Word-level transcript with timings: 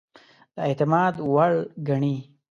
د 0.55 0.57
اعتماد 0.67 1.15
وړ 1.33 1.51
ګڼي. 1.87 2.15